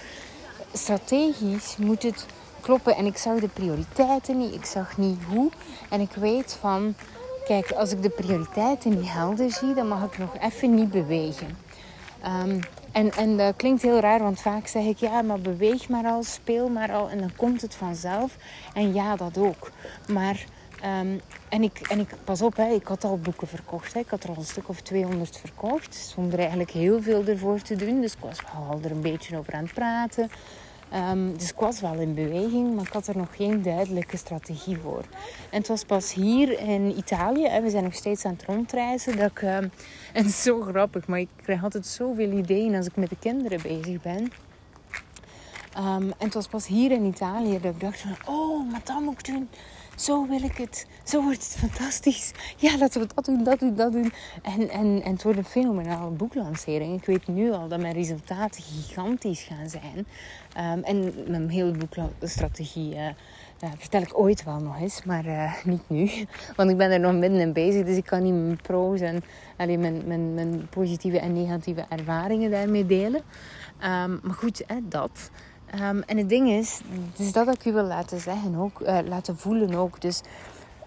[0.72, 2.26] strategisch moet het
[2.60, 2.96] kloppen.
[2.96, 5.50] En ik zag de prioriteiten niet, ik zag niet hoe.
[5.90, 6.94] En ik weet van,
[7.44, 11.58] kijk, als ik de prioriteiten niet helder zie, dan mag ik nog even niet bewegen.
[12.44, 12.60] Um,
[12.96, 16.22] en, en dat klinkt heel raar, want vaak zeg ik ja, maar beweeg maar al,
[16.22, 18.36] speel maar al en dan komt het vanzelf.
[18.74, 19.70] En ja, dat ook.
[20.08, 20.44] Maar,
[21.00, 23.94] um, en, ik, en ik, pas op, hè, ik had al boeken verkocht.
[23.94, 24.00] Hè.
[24.00, 27.76] Ik had er al een stuk of 200 verkocht, zonder eigenlijk heel veel ervoor te
[27.76, 28.00] doen.
[28.00, 30.30] Dus ik was al er een beetje over aan het praten.
[31.36, 35.04] Dus ik was wel in beweging, maar ik had er nog geen duidelijke strategie voor.
[35.50, 39.16] En het was pas hier in Italië, en we zijn nog steeds aan het rondreizen,
[39.16, 39.70] dat en
[40.24, 44.02] is zo grappig, maar ik krijg altijd zoveel ideeën als ik met de kinderen bezig
[44.02, 44.32] ben.
[45.78, 48.34] Um, en het was pas hier in Italië dat ik dacht van...
[48.34, 49.48] Oh, maar dat moet ik doen
[49.96, 50.86] zo wil ik het.
[51.04, 52.32] Zo wordt het fantastisch.
[52.56, 54.12] Ja, laten we dat doen, dat doen, dat doen.
[54.42, 56.98] En, en, en het wordt een fenomenale boeklancering.
[56.98, 60.06] Ik weet nu al dat mijn resultaten gigantisch gaan zijn.
[60.76, 61.76] Um, en mijn hele
[62.20, 66.10] boekstrategie uh, uh, vertel ik ooit wel nog eens, maar uh, niet nu.
[66.56, 69.22] Want ik ben er nog midden in bezig, dus ik kan niet mijn pro's en
[69.56, 73.22] alleen mijn, mijn, mijn positieve en negatieve ervaringen daarmee delen.
[73.80, 75.30] Um, maar goed, hè, dat.
[75.74, 76.80] Um, en het ding is,
[77.16, 80.00] dus dat ik u wil laten zeggen ook, uh, laten voelen ook.
[80.00, 80.20] Dus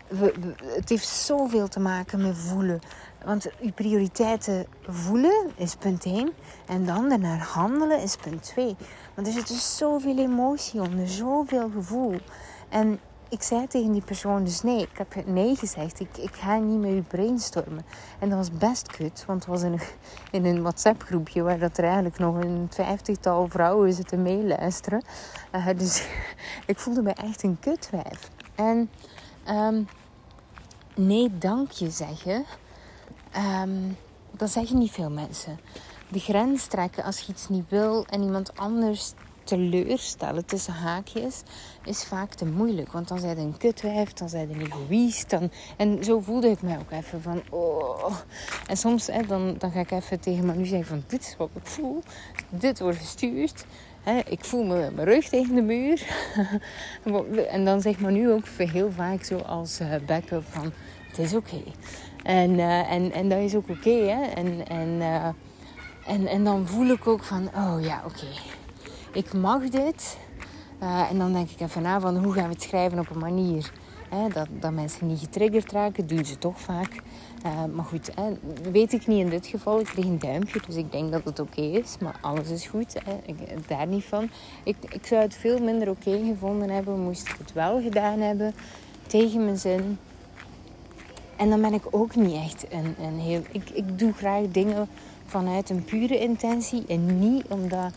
[0.08, 0.34] we,
[0.76, 2.80] het heeft zoveel te maken met voelen.
[3.24, 6.32] Want uw prioriteiten voelen is punt 1.
[6.68, 8.76] En dan ernaar handelen is punt 2.
[9.14, 12.16] Want er zit dus zoveel emotie onder, zoveel gevoel.
[12.70, 14.82] En ik zei tegen die persoon dus nee.
[14.82, 16.00] Ik heb nee gezegd.
[16.00, 17.86] Ik, ik ga niet met u brainstormen.
[18.20, 19.24] En dat was best kut.
[19.28, 19.82] Want het was in een,
[20.32, 25.04] in een WhatsApp groepje waar dat er eigenlijk nog een vijftigtal vrouwen zitten meeluisteren.
[25.56, 26.08] Uh, dus
[26.66, 28.30] ik voelde me echt een kutwijf.
[28.56, 28.90] En
[29.50, 29.88] um,
[30.96, 32.46] nee dank je zeggen.
[33.62, 33.98] Um,
[34.32, 35.60] dat zeggen niet veel mensen.
[36.08, 39.14] De grens trekken als je iets niet wil en iemand anders
[39.44, 41.44] teleurstellen tussen haakjes
[41.84, 42.92] is vaak te moeilijk.
[42.92, 45.30] Want dan zijn een kutwijf, dan zijn een egoïst.
[45.30, 45.52] Dan...
[45.78, 47.42] En zo voelde ik mij ook even van...
[47.50, 48.16] Oh.
[48.68, 51.04] En soms hè, dan, dan ga ik even tegen Manu zeggen van...
[51.08, 52.04] Dit is wat ik voel.
[52.50, 53.66] Dit wordt gestuurd.
[54.04, 56.08] Hè, ik voel me mijn rug tegen de muur.
[57.52, 60.72] en dan zegt Manu ook heel vaak zo als uh, backup van...
[61.08, 61.64] Het is oké.
[62.24, 64.08] En, uh, en, en dat is ook oké.
[64.36, 65.26] En, en, uh,
[66.06, 67.50] en, en dan voel ik ook van...
[67.56, 68.28] Oh ja, oké.
[69.12, 70.18] Ik mag dit.
[70.82, 73.20] Uh, en dan denk ik even na van hoe gaan we het schrijven op een
[73.20, 73.72] manier
[74.10, 76.08] hè, dat, dat mensen niet getriggerd raken.
[76.08, 77.02] Doen ze toch vaak.
[77.46, 78.38] Uh, maar goed, hè,
[78.72, 79.80] weet ik niet in dit geval.
[79.80, 81.98] Ik kreeg een duimpje, dus ik denk dat het oké is.
[82.00, 83.18] Maar alles is goed, hè.
[83.26, 84.30] Ik, daar niet van.
[84.64, 88.54] Ik, ik zou het veel minder oké gevonden hebben, moest ik het wel gedaan hebben.
[89.08, 89.98] Tegen mijn zin.
[91.36, 93.42] En dan ben ik ook niet echt een, een heel...
[93.52, 94.88] Ik, ik doe graag dingen
[95.26, 96.84] vanuit een pure intentie.
[96.88, 97.94] En niet omdat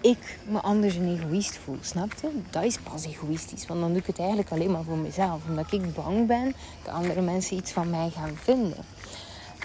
[0.00, 1.78] ik me anders een egoïst voel.
[1.80, 2.30] Snap je?
[2.50, 3.66] Dat is pas egoïstisch.
[3.66, 5.40] Want dan doe ik het eigenlijk alleen maar voor mezelf.
[5.48, 8.84] Omdat ik bang ben dat andere mensen iets van mij gaan vinden.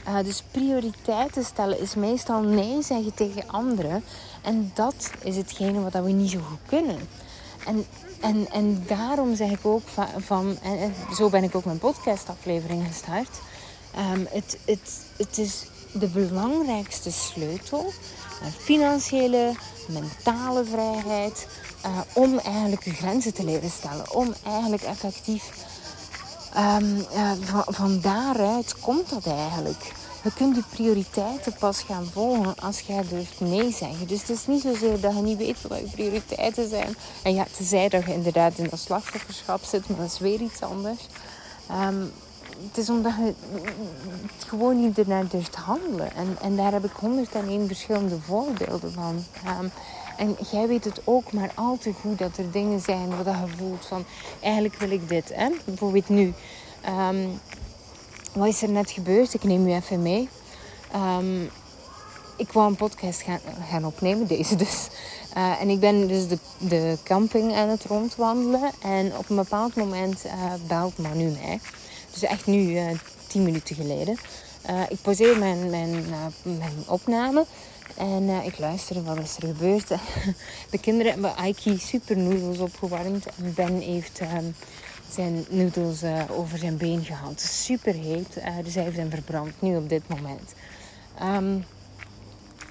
[0.07, 4.03] Uh, dus prioriteiten stellen is meestal nee zeggen tegen anderen.
[4.41, 6.99] En dat is hetgene wat we niet zo goed kunnen.
[7.65, 7.85] En,
[8.21, 12.87] en, en daarom zeg ik ook van, van en zo ben ik ook mijn podcastaflevering
[12.87, 13.39] gestart.
[14.13, 17.93] Um, het, het, het is de belangrijkste sleutel.
[18.41, 19.53] Uh, financiële,
[19.87, 21.47] mentale vrijheid.
[21.85, 24.13] Uh, om eigenlijk je grenzen te leren stellen.
[24.13, 25.51] Om eigenlijk effectief
[26.57, 27.05] um,
[27.67, 29.91] van, daaruit komt dat eigenlijk.
[30.23, 34.07] Je kunt je prioriteiten pas gaan volgen als jij durft nee zeggen.
[34.07, 36.95] Dus het is niet zozeer dat je niet weet wat je prioriteiten zijn.
[37.21, 40.61] En ja, tenzij dat je inderdaad in dat slachtofferschap zit, maar dat is weer iets
[40.61, 41.07] anders.
[41.71, 42.11] Um,
[42.67, 43.33] het is omdat je
[44.37, 46.15] gewoon niet ernaar durft handelen.
[46.15, 49.23] En, en daar heb ik 101 verschillende voorbeelden van.
[49.61, 49.71] Um,
[50.17, 53.55] en jij weet het ook maar al te goed dat er dingen zijn waar je
[53.57, 54.05] voelt van...
[54.41, 55.31] Eigenlijk wil ik dit.
[55.33, 55.49] Hè?
[55.65, 56.33] Bijvoorbeeld nu.
[57.09, 57.39] Um,
[58.33, 59.33] wat is er net gebeurd?
[59.33, 60.29] Ik neem u even mee.
[60.91, 61.43] Ehm,
[62.37, 63.39] ik wou een podcast gaan,
[63.69, 64.87] gaan opnemen, deze dus.
[65.37, 68.71] Uh, en ik ben dus de, de camping aan het rondwandelen.
[68.81, 70.31] En op een bepaald moment uh,
[70.67, 71.59] belt Manu mij.
[72.19, 72.89] Dus echt nu, uh,
[73.28, 74.17] tien minuten geleden.
[74.89, 76.06] ik pauzeer mijn, mijn,
[76.43, 77.45] mijn opname.
[77.97, 79.88] En ik luister wat is er gebeurd.
[80.71, 83.25] de kinderen hebben Aiki super noedels opgewarmd.
[83.25, 84.21] En Ben heeft
[85.10, 87.41] zijn noedels over zijn been gehad.
[87.41, 88.34] Super heet.
[88.63, 90.54] dus hij heeft hem verbrand nu op dit moment.
[91.21, 91.65] Um,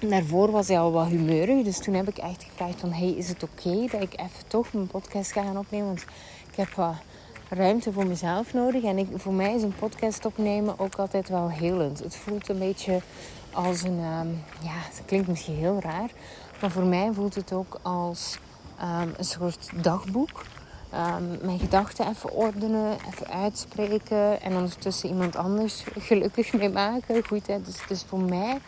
[0.09, 1.63] daarvoor was hij al wat humeurig.
[1.63, 2.93] Dus toen heb ik echt gevraagd van...
[2.93, 5.87] Hey, is het oké dat ik even toch mijn podcast ga gaan opnemen?
[5.87, 6.01] Want
[6.51, 6.95] ik heb wat
[7.49, 8.83] ruimte voor mezelf nodig.
[8.83, 11.99] En ik, voor mij is een podcast opnemen ook altijd wel helend.
[11.99, 13.01] Het voelt een beetje
[13.51, 13.99] als een...
[13.99, 16.09] Um, ja, het klinkt misschien heel raar.
[16.61, 18.37] Maar voor mij voelt het ook als
[18.81, 20.43] um, een soort dagboek.
[20.93, 24.41] Um, mijn gedachten even ordenen, even uitspreken.
[24.41, 27.25] En ondertussen iemand anders gelukkig mee maken.
[27.25, 27.61] Goed, hè?
[27.61, 28.59] Dus, dus voor mij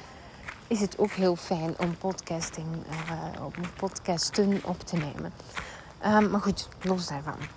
[0.68, 5.34] is het ook heel fijn om podcasting, uh, om podcasten op te nemen.
[6.32, 7.57] Maar goed, los daarvan.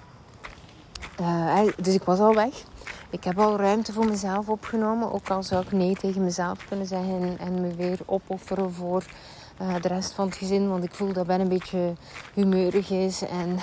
[1.20, 2.64] Uh, dus ik was al weg.
[3.10, 5.12] Ik heb al ruimte voor mezelf opgenomen.
[5.12, 9.04] Ook al zou ik nee tegen mezelf kunnen zeggen en me weer opofferen voor
[9.62, 10.68] uh, de rest van het gezin.
[10.68, 11.92] Want ik voel dat Ben een beetje
[12.34, 13.58] humeurig is en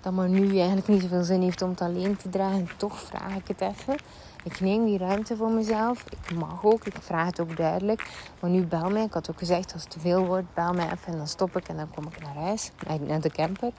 [0.00, 2.68] dat maar nu eigenlijk niet zoveel zin heeft om het alleen te dragen.
[2.76, 3.96] Toch vraag ik het even.
[4.44, 6.04] Ik neem die ruimte voor mezelf.
[6.10, 6.84] Ik mag ook.
[6.84, 8.10] Ik vraag het ook duidelijk.
[8.40, 9.04] Maar nu bel mij.
[9.04, 11.12] Ik had ook gezegd, als het te veel wordt, bel mij even.
[11.12, 12.70] En dan stop ik en dan kom ik naar huis.
[13.06, 13.72] Naar de camper.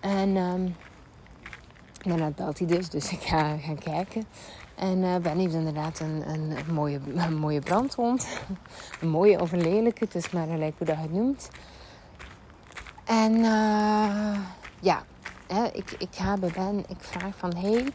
[0.00, 0.76] En um,
[1.98, 2.88] daarna belt hij dus.
[2.88, 4.24] Dus ik ga gaan kijken.
[4.74, 8.28] En uh, Ben heeft inderdaad een, een, mooie, een mooie brandwond.
[9.00, 10.04] een mooie of een lelijke.
[10.04, 11.48] Het is maar gelijk hoe dat het noemt.
[13.04, 14.38] En uh,
[14.80, 15.02] ja,
[15.46, 16.84] hè, ik, ik ga bij Ben.
[16.88, 17.56] Ik vraag van...
[17.56, 17.86] Hey,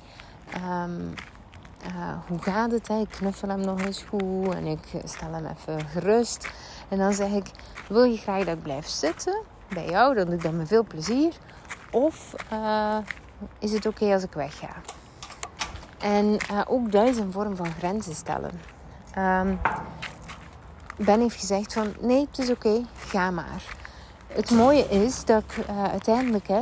[1.86, 2.88] uh, hoe gaat het?
[2.88, 3.00] Hè?
[3.00, 6.50] Ik knuffel hem nog eens goed en ik stel hem even gerust.
[6.90, 7.46] En dan zeg ik,
[7.88, 9.42] wil je graag dat ik blijf zitten
[9.74, 10.16] bij jou?
[10.16, 11.34] Dan doe ik dat met veel plezier.
[11.92, 12.36] Of
[13.60, 14.70] is het oké als ik wegga?
[16.00, 18.52] En uh, ook dat is een vorm van grenzen stellen.
[19.18, 19.60] Um,
[20.98, 23.76] ben heeft gezegd van, nee, het is oké, ga maar.
[24.28, 26.62] Het mooie is dat ik uiteindelijk, hè,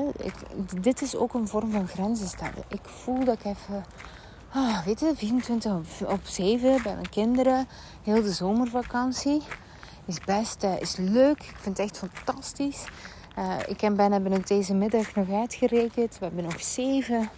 [0.81, 2.63] dit is ook een vorm van grenzen stellen.
[2.67, 3.85] Ik voel dat ik even
[4.55, 5.73] oh, weet je, 24
[6.07, 7.67] op, 7 bij mijn kinderen.
[8.03, 9.41] Heel de zomervakantie.
[10.05, 11.37] Is best, uh, is leuk.
[11.37, 12.85] Ik vind het echt fantastisch.
[13.41, 16.19] Uh, ik en Ben hebben het deze middag nog uitgerekend.
[16.19, 17.29] We hebben nog zeven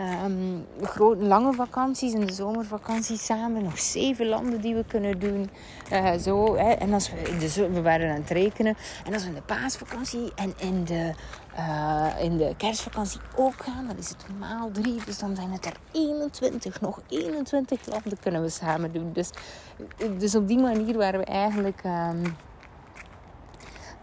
[0.00, 3.62] um, grote, lange vakanties en de zomervakantie samen.
[3.62, 5.50] Nog zeven landen die we kunnen doen.
[5.92, 6.70] Uh, zo, hè.
[6.70, 8.76] En als we, de, we waren aan het rekenen.
[9.04, 11.14] En als we in de paasvakantie en in de,
[11.58, 15.04] uh, in de kerstvakantie ook gaan, dan is het maal drie.
[15.04, 16.80] Dus dan zijn het er 21.
[16.80, 19.12] Nog 21 landen kunnen we samen doen.
[19.12, 19.30] Dus,
[20.18, 21.82] dus op die manier waren we eigenlijk...
[21.84, 22.36] Um,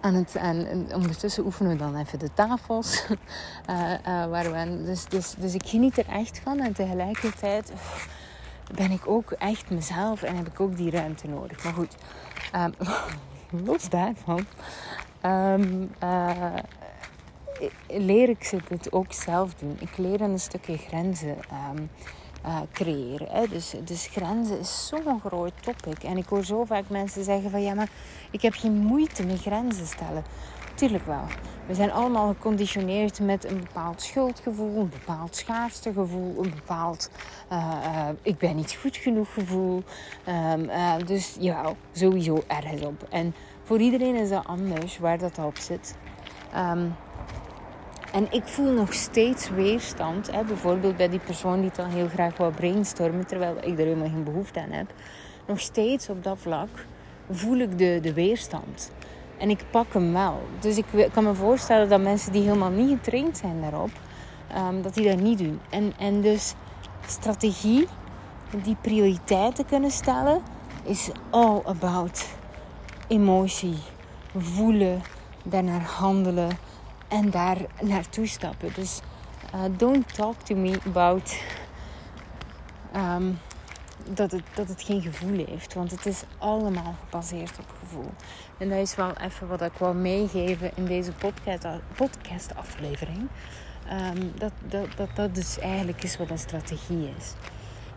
[0.02, 3.06] het, en, ondertussen oefenen we dan even de tafels.
[3.70, 3.94] uh,
[4.32, 6.60] waar we, dus, dus, dus ik geniet er echt van.
[6.60, 7.72] En tegelijkertijd
[8.76, 11.64] ben ik ook echt mezelf en heb ik ook die ruimte nodig.
[11.64, 11.96] Maar goed,
[12.56, 12.74] um,
[13.68, 14.46] los daarvan
[15.26, 16.54] um, uh,
[17.88, 19.78] leer ik ze het ook zelf doen.
[19.80, 21.38] Ik leer een stukje grenzen
[21.76, 21.90] um,
[22.46, 23.28] uh, creëren.
[23.30, 23.48] Hè.
[23.48, 26.04] Dus, dus grenzen is zo'n groot topic.
[26.04, 27.90] En ik hoor zo vaak mensen zeggen van ja, maar
[28.32, 30.24] ik heb geen moeite met grenzen stellen.
[30.76, 31.24] Tuurlijk wel.
[31.66, 37.10] We zijn allemaal geconditioneerd met een bepaald schuldgevoel, een bepaald schaarste gevoel, een bepaald
[37.52, 39.84] uh, uh, ik ben niet goed genoeg gevoel.
[40.28, 43.08] Uh, dus ja, sowieso ergens op.
[43.10, 45.96] En voor iedereen is dat anders waar dat op zit.
[46.56, 46.96] Um,
[48.12, 50.32] en ik voel nog steeds weerstand.
[50.32, 54.10] Hè, bijvoorbeeld bij die persoon die dan heel graag wil brainstormen, terwijl ik er helemaal
[54.10, 54.94] geen behoefte aan heb.
[55.48, 56.70] Nog steeds op dat vlak
[57.30, 58.92] voel ik de, de weerstand.
[59.38, 60.42] En ik pak hem wel.
[60.60, 63.92] Dus ik kan me voorstellen dat mensen die helemaal niet getraind zijn daarop,
[64.58, 65.60] um, dat die dat niet doen.
[65.70, 66.54] En, en dus
[67.06, 67.88] strategie,
[68.64, 70.42] die prioriteiten kunnen stellen,
[70.84, 72.26] is all about
[73.08, 73.78] emotie,
[74.38, 75.02] voelen,
[75.44, 76.50] daarnaar handelen
[77.12, 78.74] en daar naartoe stappen.
[78.74, 79.02] Dus
[79.56, 81.36] uh, don't talk to me about
[82.96, 83.40] um,
[84.10, 85.74] dat, het, dat het geen gevoel heeft.
[85.74, 88.12] Want het is allemaal gebaseerd op gevoel.
[88.58, 93.28] En dat is wel even wat ik wil meegeven in deze podcast, podcast aflevering.
[93.92, 97.34] Um, dat, dat, dat dat dus eigenlijk is wat een strategie is.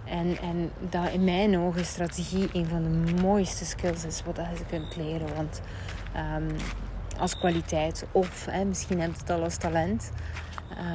[0.04, 4.64] En, en dat in mijn ogen strategie een van de mooiste skills is wat je
[4.68, 5.34] kunt leren.
[5.34, 5.60] Want
[6.16, 6.56] um,
[7.18, 10.12] als kwaliteit of hè, misschien heb het al als talent.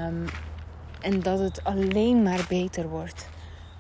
[0.08, 0.26] Um,
[1.02, 3.30] en dat het alleen maar beter wordt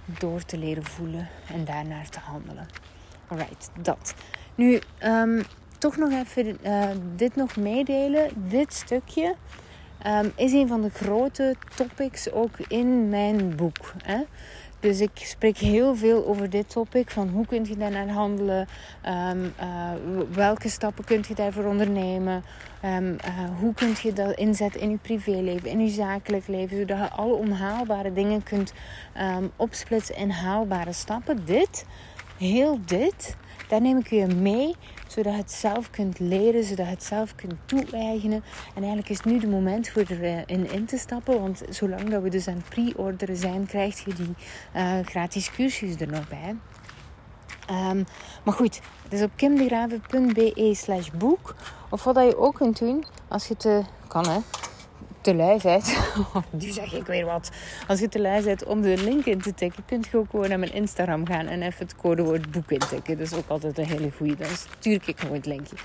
[0.05, 2.67] door te leren voelen en daarnaar te handelen.
[3.27, 4.13] Alright, dat.
[4.55, 5.41] Nu, um,
[5.77, 6.83] toch nog even uh,
[7.15, 8.29] dit nog meedelen.
[8.35, 9.35] Dit stukje
[10.07, 13.93] um, is een van de grote topics ook in mijn boek.
[14.03, 14.21] Hè?
[14.79, 17.11] Dus ik spreek heel veel over dit topic.
[17.11, 18.67] Van hoe kun je daarnaar handelen?
[19.07, 19.91] Um, uh,
[20.33, 22.43] welke stappen kun je daarvoor ondernemen?
[22.85, 23.17] Um, uh,
[23.59, 26.77] hoe kun je dat inzetten in je privéleven, in je zakelijk leven?
[26.77, 28.73] Zodat je alle onhaalbare dingen kunt
[29.17, 31.45] um, opsplitsen in haalbare stappen.
[31.45, 31.85] Dit,
[32.37, 33.35] heel dit,
[33.69, 34.75] daar neem ik je mee
[35.07, 38.43] zodat je het zelf kunt leren, zodat je het zelf kunt toe-eigenen.
[38.67, 42.21] En eigenlijk is nu de moment voor erin eh, in te stappen, want zolang dat
[42.21, 44.35] we dus aan het pre-orderen zijn, krijg je die
[44.75, 46.55] uh, gratis cursus er nog bij.
[47.89, 48.05] Um,
[48.43, 51.55] maar goed, het is op kimdegraven.be slash boek.
[51.89, 54.39] Of wat je ook kunt doen, als je het kan hè,
[55.21, 55.97] te lui bent,
[56.61, 57.51] nu zeg ik weer wat.
[57.87, 60.49] Als je te lui bent om de link in te tikken, kunt je ook gewoon
[60.49, 63.17] naar mijn Instagram gaan en even het codewoord boek intikken.
[63.17, 64.35] Dat is ook altijd een hele goede.
[64.35, 64.47] Dan
[64.79, 65.75] stuur ik gewoon het linkje.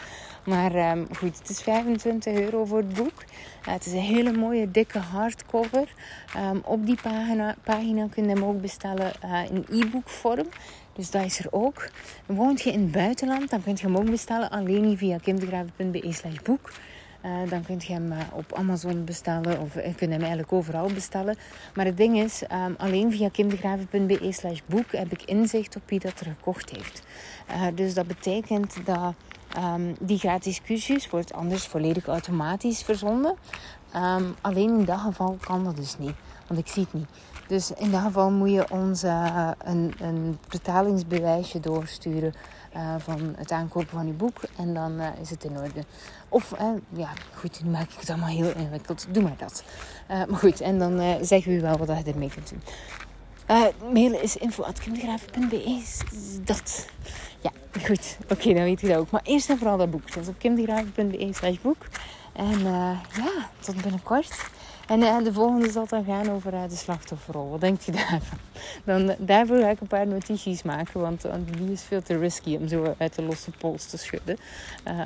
[0.45, 3.23] Maar um, goed, het is 25 euro voor het boek.
[3.67, 5.89] Uh, het is een hele mooie dikke hardcover.
[6.37, 10.47] Um, op die pagina, pagina kun je hem ook bestellen uh, in e-book vorm.
[10.93, 11.89] Dus dat is er ook.
[12.27, 14.51] Woont je in het buitenland, dan kun je hem ook bestellen.
[14.51, 16.71] Alleen via kimdegraven.be slash boek.
[17.25, 20.87] Uh, dan kun je hem uh, op Amazon bestellen of je kunt hem eigenlijk overal
[20.87, 21.37] bestellen.
[21.75, 26.01] Maar het ding is, um, alleen via kimdegraven.be slash boek heb ik inzicht op wie
[26.01, 27.03] dat er gekocht heeft.
[27.75, 29.15] Dus dat betekent dat
[29.59, 33.35] um, die gratis cursus wordt anders volledig automatisch verzonden.
[33.97, 36.15] Um, alleen in dat geval kan dat dus niet,
[36.47, 37.09] want ik zie het niet.
[37.47, 42.35] Dus in dat geval moet je ons een, een betalingsbewijsje doorsturen
[42.77, 44.41] uh, van het aankopen van je boek.
[44.57, 45.85] En dan uh, is het in orde.
[46.29, 49.07] Of, uh, ja, goed, nu maak ik het allemaal heel ingewikkeld.
[49.11, 49.65] Doe maar dat.
[50.09, 52.63] maar goed, en dan zeggen we wel wat je ermee kunt doen.
[53.93, 55.83] mailen is info.kimdegraven.be.
[56.45, 56.89] Dat.
[57.41, 57.51] Ja,
[57.85, 58.17] goed.
[58.29, 59.11] Oké, dan weet je dat ook.
[59.11, 60.13] Maar eerst en vooral dat boek.
[60.15, 61.87] Dat op kimdegraven.be slash boek.
[62.33, 64.51] En ja, tot binnenkort.
[64.87, 67.51] En uh, de volgende zal dan gaan over uh, de slachtofferrol.
[67.51, 68.39] Wat denkt je daarvan?
[68.85, 72.57] Dan, daarvoor ga ik een paar notities maken, want, want die is veel te risky
[72.57, 74.37] om zo uit de losse pols te schudden.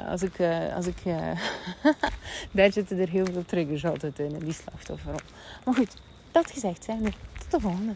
[0.08, 0.40] Als ik,
[0.74, 0.96] als ik,
[2.50, 5.20] daar zitten er heel veel triggers altijd in, in die slachtofferrol.
[5.64, 5.94] Maar goed,
[6.32, 7.10] dat gezegd zijn we.
[7.38, 7.92] Tot de volgende.